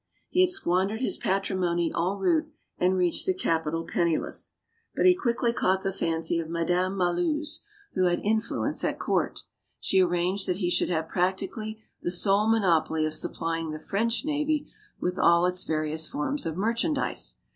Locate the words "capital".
3.35-3.85